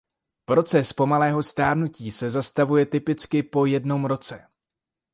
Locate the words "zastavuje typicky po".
2.29-3.65